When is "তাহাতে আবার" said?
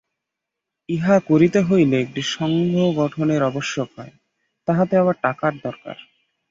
4.67-5.15